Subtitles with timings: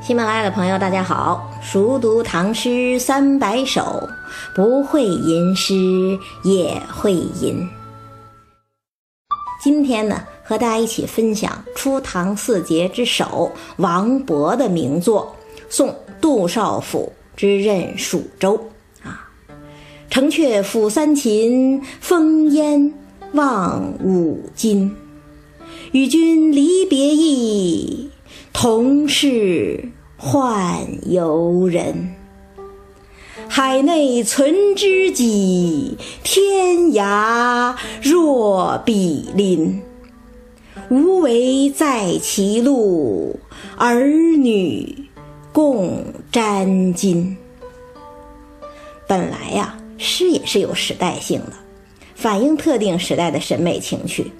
[0.00, 1.50] 喜马拉雅的朋友，大家好！
[1.60, 4.08] 熟读唐诗三百首，
[4.54, 7.68] 不会吟诗也会吟。
[9.60, 15.34] 今天呢，和大家一起分享初唐四杰之首王勃的名作
[15.68, 18.56] 《送杜少府之任蜀州》
[19.06, 19.28] 啊。
[20.08, 22.94] 城阙辅三秦，风烟
[23.32, 24.96] 望五津。
[25.90, 28.07] 与君离别意，
[28.60, 29.92] 同是。
[30.18, 32.12] 宦游人，
[33.48, 39.80] 海内存知己，天涯若比邻。
[40.90, 43.38] 无为在歧路，
[43.76, 45.04] 儿女
[45.52, 47.36] 共沾巾。
[49.06, 51.52] 本来呀，诗也是有时代性的，
[52.16, 54.32] 反映特定时代的审美情趣。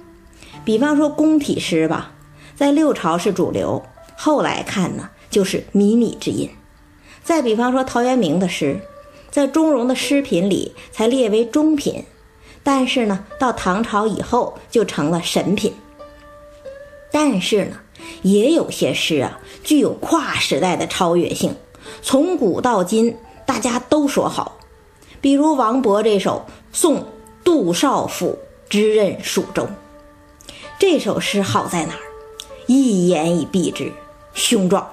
[0.65, 2.11] 比方说宫体诗吧，
[2.57, 3.81] 在六朝是主流，
[4.19, 5.09] 后来看呢。
[5.29, 6.49] 就是靡靡之音。
[7.23, 8.81] 再比方说陶渊明的诗，
[9.29, 12.03] 在钟嵘的诗品里才列为中品，
[12.63, 15.71] 但是呢，到唐朝以后就成了神品。
[17.11, 17.79] 但是呢，
[18.23, 21.55] 也有些诗啊，具有跨时代的超越性，
[22.01, 24.57] 从古到今大家都说好。
[25.21, 26.43] 比如王勃这首
[26.75, 27.05] 《送
[27.43, 29.63] 杜少府之任蜀州》，
[30.79, 32.01] 这首诗好在哪儿？
[32.65, 33.91] 一言以蔽之，
[34.39, 34.87] 雄壮。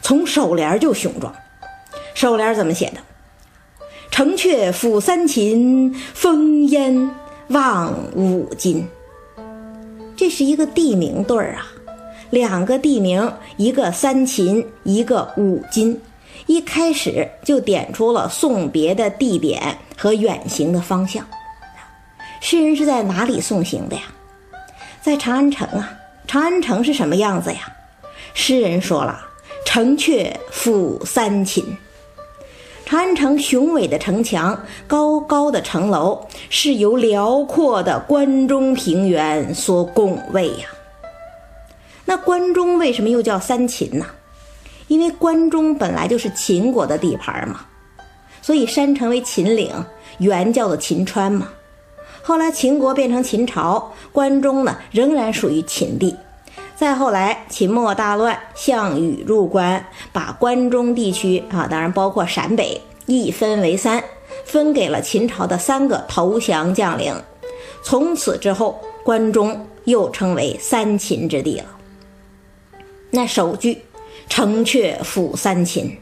[0.00, 1.32] 从首联就雄壮，
[2.14, 2.96] 首联怎么写的？
[4.10, 7.10] 城阙辅三秦，烽烟
[7.48, 8.88] 望五津。
[10.16, 11.66] 这是一个地名对儿啊，
[12.30, 16.00] 两个地名，一个三秦，一个五津，
[16.46, 21.24] 一开始就点出了送别的地点和远行的方向。
[22.40, 24.02] 诗人是在哪里送行的呀？
[25.00, 25.98] 在长安城啊。
[26.26, 27.60] 长安城是什么样子呀？
[28.34, 29.28] 诗人说了。
[29.64, 31.64] 城阙辅三秦，
[32.84, 40.66] 长安城雄伟的城墙、高高的城楼，是由辽阔的关中平原所拱卫呀。
[42.04, 44.04] 那关中为什么又叫三秦呢？
[44.88, 47.60] 因为关中本来就是秦国的地盘嘛，
[48.42, 49.72] 所以山称为秦岭，
[50.18, 51.48] 原叫做秦川嘛。
[52.20, 56.14] 后来秦国变成秦朝，关中呢仍然属于秦地。
[56.82, 64.02] 再后来，秦末大乱，项羽入关，把关中地区啊，当然包括陕北，一分为三，
[64.44, 67.14] 分给了秦朝的三个投降将领。
[67.84, 71.66] 从此之后，关中又称为三秦之地了。
[73.12, 73.84] 那首句
[74.28, 75.96] “城阙辅三秦”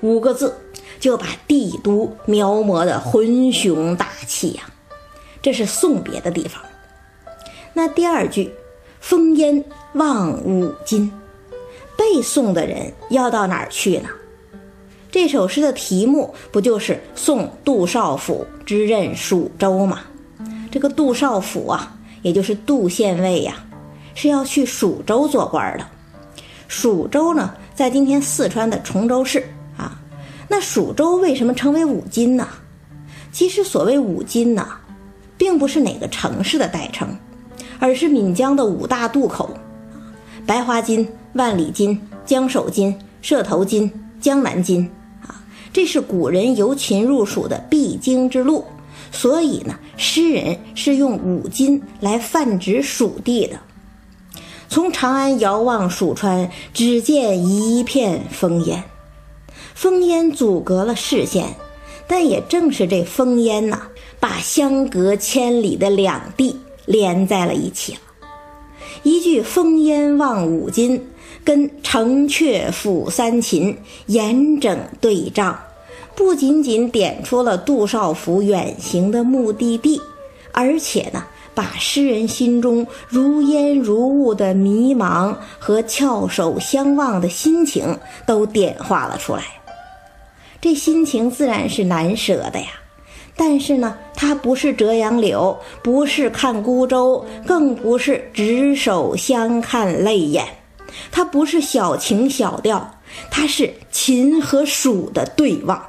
[0.00, 0.56] 五个字，
[1.00, 4.62] 就把帝都描摹的浑雄大气呀。
[5.42, 6.62] 这是送别的地方。
[7.72, 8.52] 那第二句。
[9.02, 11.10] 烽烟望五津，
[11.96, 14.08] 背诵的人要到哪儿去呢？
[15.10, 20.00] 这首诗的题目不就是送杜少府之任蜀州吗？
[20.70, 23.56] 这个杜少府啊，也就是杜县尉呀，
[24.14, 25.84] 是要去蜀州做官的。
[26.68, 29.44] 蜀州呢，在今天四川的崇州市
[29.76, 30.00] 啊。
[30.46, 32.46] 那蜀州为什么称为五津呢？
[33.32, 34.68] 其实所谓五津呢，
[35.36, 37.08] 并不是哪个城市的代称。
[37.80, 39.50] 而是闽江的五大渡口，
[40.46, 44.88] 白花金、万里金、江首金、射头金、江南金
[45.26, 45.42] 啊，
[45.72, 48.64] 这是古人由秦入蜀的必经之路。
[49.10, 53.58] 所以呢，诗人是用五金来泛指蜀地的。
[54.68, 58.84] 从长安遥望蜀川，只见一片烽烟，
[59.76, 61.56] 烽烟阻隔了视线，
[62.06, 63.82] 但也正是这烽烟呐，
[64.20, 66.56] 把相隔千里的两地。
[66.86, 68.00] 连在了一起了，
[69.02, 71.06] 一句“烽烟望五津”
[71.44, 73.76] 跟“城阙辅三秦”
[74.06, 75.58] 严整对仗，
[76.14, 80.00] 不仅仅点出了杜少府远行的目的地，
[80.52, 81.24] 而且呢，
[81.54, 89.44] 把诗人心中如烟如雾的迷茫和翘首相望的心情都点化了出来。
[90.60, 92.66] 这心情自然是难舍的呀。
[93.36, 100.46] 但是呢，它不是折杨柳，不是看孤舟，更不是执手相看泪眼，
[101.10, 102.98] 它不是小情小调，
[103.30, 105.82] 它是秦和蜀的对望，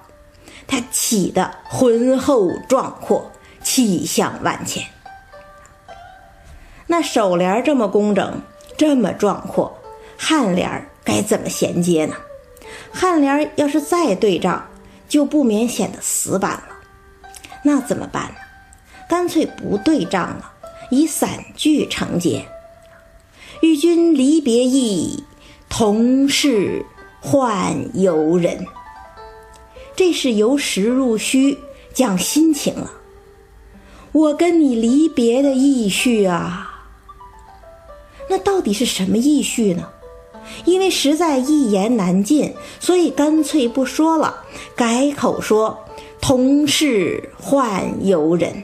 [0.66, 3.30] 它起的浑厚壮阔，
[3.62, 4.84] 气象万千。
[6.88, 8.42] 那首联这么工整，
[8.78, 9.78] 这么壮阔，
[10.18, 12.16] 颔联该怎么衔接呢？
[12.94, 14.66] 颔联要是再对仗，
[15.10, 16.64] 就不免显得死板了。
[17.64, 18.36] 那怎么办呢？
[19.10, 20.54] 干脆不对仗了，
[20.90, 22.46] 以散句承接。
[23.62, 25.24] 与君离别意，
[25.70, 26.86] 同是
[27.22, 28.66] 宦游人。
[29.96, 31.60] 这是由实入虚，
[31.94, 32.92] 讲心情了。
[34.14, 36.86] 我跟你离别的意绪啊，
[38.30, 39.90] 那到底是什么意绪呢？
[40.66, 44.44] 因为实在一言难尽，所以干脆不说了，
[44.76, 45.86] 改口说
[46.22, 48.64] 同是宦游人。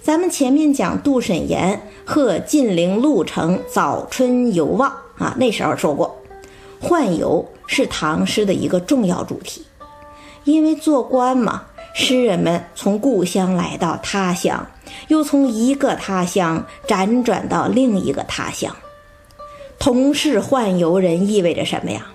[0.00, 6.16] 咱们前面讲杜审言贺晋陵鹿城早春游望啊，那时候说过，
[6.80, 9.66] 宦游是唐诗的一个重要主题，
[10.44, 14.64] 因为做官嘛，诗人们从故乡来到他乡，
[15.08, 18.74] 又从一个他乡辗转到另一个他乡。
[19.78, 22.06] 同是宦游人意味着什么呀？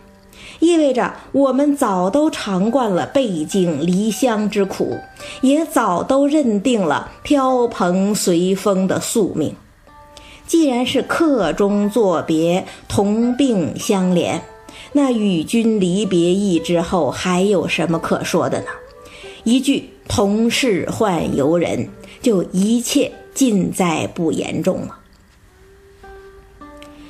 [0.60, 4.98] 意味着我们早都尝惯了背井离乡之苦，
[5.42, 9.56] 也早都认定了飘蓬随风的宿命。
[10.48, 14.42] 既然是客中作别，同病相怜，
[14.94, 18.68] 那与君离别意之后还有什么可说的呢？
[19.44, 21.90] 一句“同是宦游人”，
[22.22, 25.00] 就一切尽在不言中了。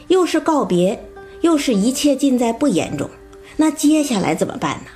[0.07, 1.03] 又是告别，
[1.41, 3.09] 又是一切尽在不言中，
[3.57, 4.91] 那接下来怎么办呢？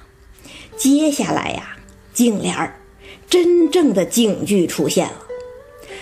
[0.77, 1.77] 接下来呀，
[2.13, 2.79] 颈联儿，
[3.29, 5.15] 真正的警句出现了：“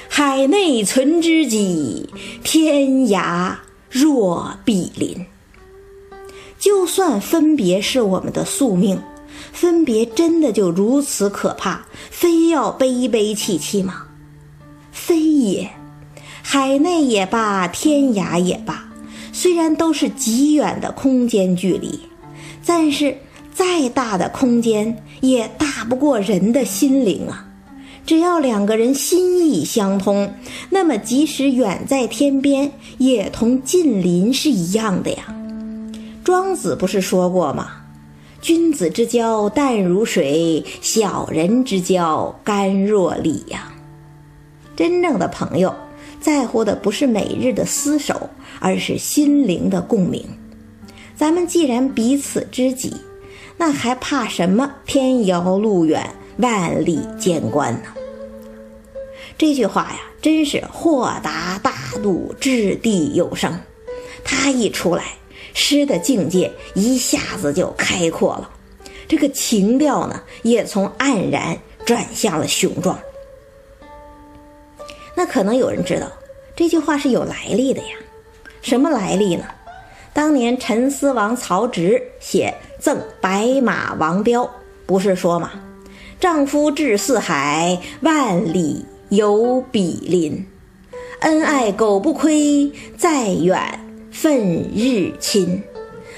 [0.10, 2.10] 海内存知己，
[2.44, 3.56] 天涯
[3.90, 5.26] 若比邻。”
[6.60, 9.02] 就算分别是我们的宿命，
[9.52, 14.08] 分别真的就如此可怕，非要悲悲戚戚吗？
[14.92, 15.70] 非也，
[16.42, 18.92] 海内也罢，天涯也罢。
[19.32, 22.00] 虽然都是极远的空间距离，
[22.68, 23.16] 但是
[23.54, 27.48] 再大的空间也大不过人的心灵啊！
[28.06, 30.32] 只要两个人心意相通，
[30.70, 35.34] 那么即使远在天边，也同近邻是一样的呀。
[36.24, 37.70] 庄子不是说过吗？
[38.42, 43.74] 君子之交淡如水，小人之交甘若醴呀。
[44.76, 45.74] 真正的朋友。
[46.20, 48.30] 在乎的不是每日的厮守，
[48.60, 50.26] 而是心灵的共鸣。
[51.18, 52.96] 咱们既然彼此知己，
[53.58, 57.94] 那还怕什么天遥路远、万里见关呢？
[59.36, 61.74] 这句话呀，真是豁达大
[62.04, 63.60] 度、掷地有声。
[64.24, 65.04] 他一出来，
[65.56, 68.50] 诗的境界一下子就开阔了，
[69.08, 73.00] 这个情调呢，也从黯然转向了雄壮。
[75.16, 76.12] 那可能有人知道
[76.56, 77.96] 这句话是有来历的呀，
[78.62, 79.46] 什么来历呢？
[80.18, 84.44] 当年陈思王曹植写《赠白马王彪》，
[84.88, 85.52] 不是说吗？
[86.20, 90.44] 丈夫志四海，万里犹比邻。
[91.20, 93.62] 恩爱苟不亏，再远
[94.12, 95.62] 奋日亲。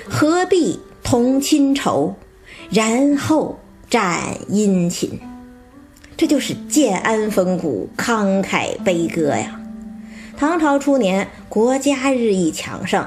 [0.09, 2.15] 何必同亲仇，
[2.69, 3.59] 然后
[3.89, 5.19] 战殷勤。
[6.15, 9.59] 这就是建安风骨，慷慨悲歌呀。
[10.37, 13.05] 唐朝初年，国家日益强盛，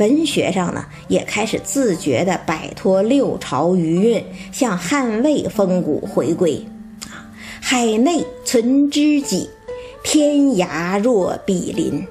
[0.00, 6.66] 文学上呢也开始自觉地摆脱六朝余韵，向汉魏风骨回归。
[7.06, 7.30] 啊，
[7.60, 9.48] 海内存知己，
[10.02, 12.04] 天涯若比邻，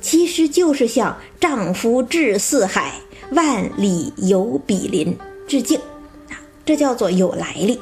[0.00, 2.94] 其实就是向丈夫志四海，
[3.32, 5.14] 万里有比邻
[5.46, 5.78] 致敬。
[6.30, 7.78] 啊，这叫做有来历。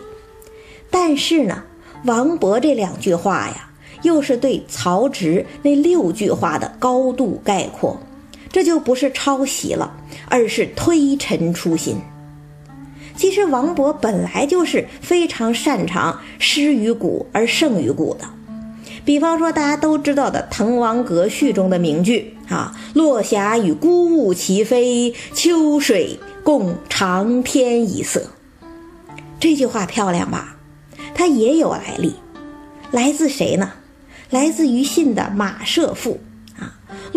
[0.90, 1.62] 但是呢。
[2.06, 3.70] 王勃这两句话呀，
[4.04, 8.00] 又是对曹植那六句话的高度概括，
[8.50, 9.94] 这就不是抄袭了，
[10.28, 12.00] 而是推陈出新。
[13.16, 18.24] 其实王勃本来就是非常擅长诗于古而胜于古的，
[19.04, 28.30] 比方说大家都知道的《滕王阁序》中的名句啊：“落霞与孤鹜齐飞，秋水共长天一色。”
[29.38, 30.56] 这句话漂亮吧？
[31.14, 32.14] 它也有来历，
[32.90, 33.72] 来自谁呢？
[34.30, 36.12] 来自于信的《马舍赋》，“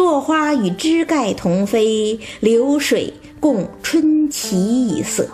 [0.04, 5.26] 落花与枝盖同飞，流水共春齐一色。”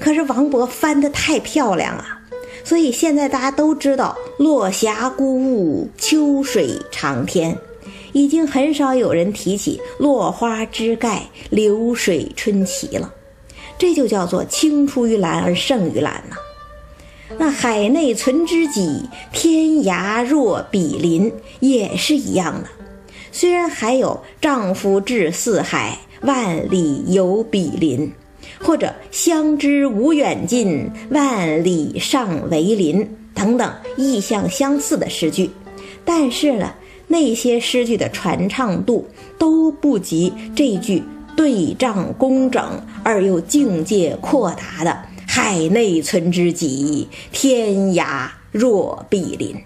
[0.00, 2.20] 可是王勃翻得太漂亮啊，
[2.64, 7.56] 所以现在大家都知道“落霞孤鹜，秋水长天”，
[8.12, 13.14] 已经很少有人提起“落花枝盖，流水春齐”了。
[13.78, 16.36] 这就叫做青出于蓝而胜于蓝呐。
[17.38, 22.68] 那海内存知己，天涯若比邻，也是一样的。
[23.32, 28.12] 虽然还有丈夫志四海，万里犹比邻，
[28.58, 35.50] 或者相知无远近，万里尚为邻等等意象相似的诗句，
[36.04, 36.74] 但是呢，
[37.06, 39.06] 那些诗句的传唱度
[39.38, 41.02] 都不及这句
[41.36, 49.56] 对仗工整而又境界阔达的“海内存知己，天涯若比邻”。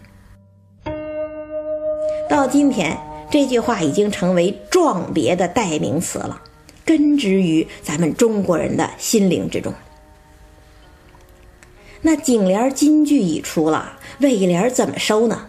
[2.28, 2.97] 到今天，
[3.34, 6.40] 这句话已经成为壮别的代名词了，
[6.84, 9.74] 根植于咱们中国人的心灵之中。
[12.00, 15.48] 那颈联金句已出了，尾联怎么收呢？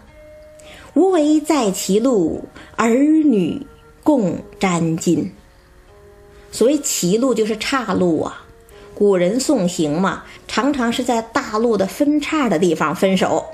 [0.94, 3.64] 无为在歧路，儿女
[4.02, 5.28] 共沾巾。
[6.50, 8.44] 所谓歧路，就是岔路啊。
[8.96, 13.44] 古人送行嘛，常常是在大路的分叉的地方分手，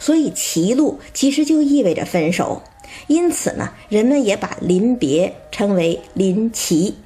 [0.00, 2.60] 所以歧路其实就意味着分手。
[3.06, 6.96] 因此呢，人们也把临别称为临歧，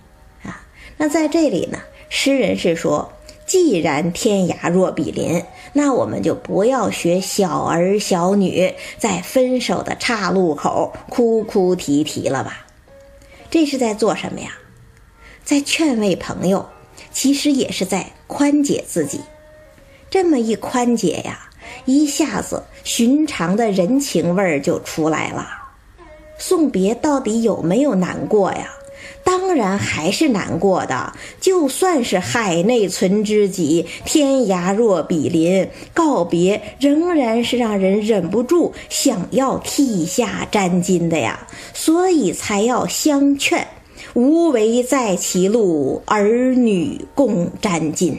[0.44, 0.62] 啊，
[0.96, 1.78] 那在这里呢，
[2.08, 3.12] 诗人是说，
[3.46, 5.42] 既然天涯若比邻，
[5.72, 12.66] 那我们就不要学小儿小女在分手的岔路口哭哭啼啼了吧？
[13.50, 14.52] 这是在做什么呀？
[15.44, 16.68] 在劝慰朋友，
[17.12, 19.20] 其实也是在宽解自己。
[20.08, 21.50] 这么一宽解呀，
[21.84, 25.59] 一下子寻常的人情味儿就出来了。
[26.40, 28.74] 送别到底有没有难过呀？
[29.22, 31.12] 当然还是难过的。
[31.40, 41.46] 就算是海内存知己，天涯若比邻，告别仍然是让人忍不住想要涕下沾巾的呀。
[41.74, 43.66] 所以才要相劝：
[44.14, 48.18] 无为在歧路，儿女共沾巾。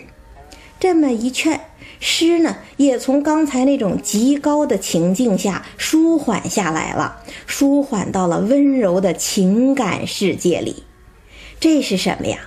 [0.79, 1.59] 这么一劝。
[2.03, 10.83] 诗呢，也从刚才那种极高的情境下舒缓下来了，舒缓到了温柔的情感世界里。
[11.59, 12.39] 这是什么呀？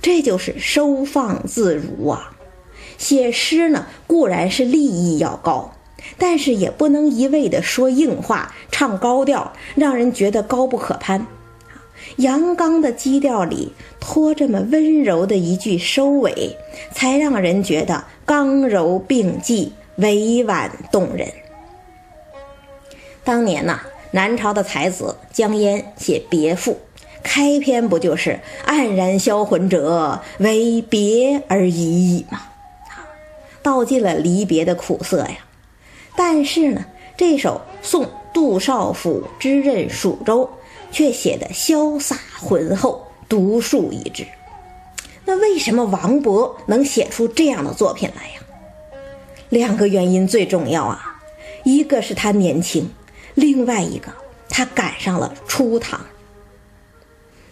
[0.00, 2.36] 这就是收放自如啊！
[2.96, 5.74] 写诗呢，固然是立意要高，
[6.16, 11.26] 但是也不能一味的说硬话、唱高调，让人觉得高不可攀。
[12.16, 16.56] 阳刚的基调里拖这么温柔的一句收尾，
[16.92, 21.28] 才让人觉得刚柔并济，委婉动人。
[23.24, 26.72] 当年呐，南朝的才子江淹写《别赋》，
[27.22, 32.42] 开篇不就是“黯然销魂者，为别而已矣”吗？
[33.62, 35.36] 道尽了离别的苦涩呀。
[36.16, 36.84] 但是呢，
[37.16, 40.44] 这首《送杜少府之任蜀州》。
[40.92, 44.24] 却写得潇洒浑厚，独树一帜。
[45.24, 48.40] 那为什么王勃能写出这样的作品来呀？
[49.48, 51.20] 两个原因最重要啊，
[51.64, 52.88] 一个是他年轻，
[53.34, 54.12] 另外一个
[54.48, 56.00] 他赶上了初唐。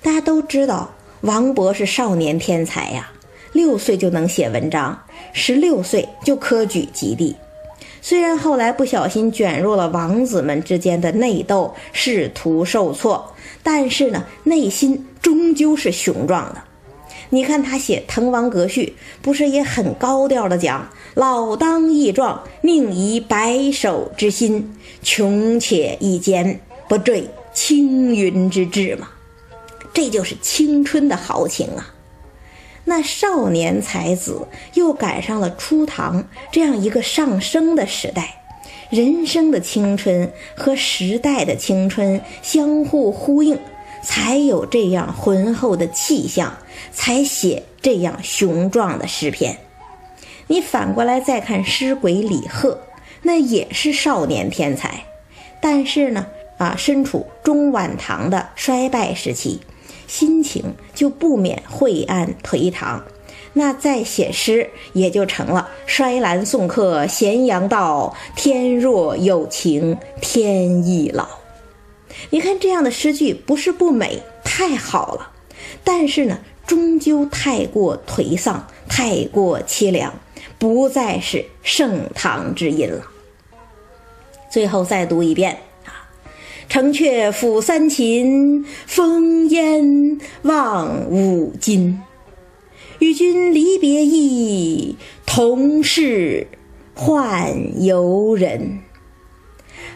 [0.02, 0.90] 大家都知道，
[1.23, 3.11] 王勃是少年天才呀，
[3.52, 4.99] 六岁就能写文章，
[5.32, 7.37] 十六岁就科举及第。
[8.02, 16.62] 虽然后来不小心卷入了王子们之间的内斗，仕途受挫，但是呢，内心终究是雄壮的。
[17.28, 29.09] 你看他写《滕王阁序》，不是也很高调的讲“老当益壮，宁移白首之心，穷且益坚，不坠青云之志”吗？
[29.92, 31.95] 这就是青春的豪情啊！
[32.90, 38.42] 那少年才子又赶上了初唐这样一个上升的时代，
[38.90, 43.56] 人生的青春和时代的青春相互呼应，
[44.02, 46.59] 才有这样浑厚的气象，
[46.92, 49.56] 才写这样雄壮的诗篇。
[50.49, 52.80] 你反过来再看诗鬼李贺，
[53.23, 55.04] 那也是少年天才，
[55.61, 56.26] 但是呢，
[56.59, 59.61] 啊，身处中晚唐的衰败时期。
[60.10, 63.04] 心情就不免晦暗颓唐，
[63.52, 71.28] 那再写诗也就成了“衰兰送客咸阳道，天若有情天亦老”。
[72.30, 75.30] 你看这样的诗句不是不美，太好了，
[75.84, 80.12] 但是呢，终究太过颓丧，太过凄凉，
[80.58, 83.06] 不再是盛唐之音了。
[84.50, 85.56] 最后再读一遍。
[86.70, 92.00] 城阙辅三秦，风烟望五津。
[93.00, 94.94] 与君离别意，
[95.26, 96.46] 同是
[96.94, 98.78] 宦游人。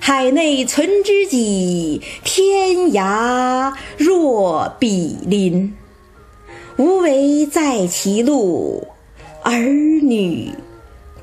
[0.00, 5.72] 海内存知己，天涯若比邻。
[6.76, 8.88] 无为在歧路，
[9.44, 10.50] 儿女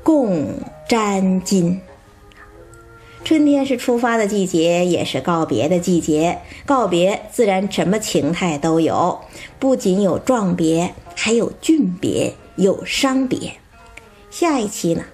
[0.02, 0.46] 共
[0.88, 1.76] 沾巾。
[3.24, 6.40] 春天是出发的季节，也是告别的季节。
[6.66, 9.20] 告别自然什么情态都有，
[9.58, 13.52] 不仅有壮别，还有峻别，有伤别。
[14.30, 15.04] 下一期呢，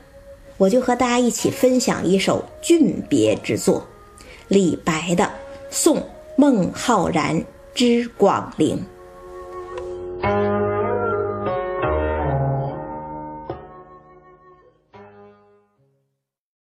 [0.56, 3.86] 我就和大家一起分享一首峻别之作——
[4.48, 5.24] 李白的
[5.70, 6.02] 《送
[6.36, 8.76] 孟浩然之广陵》。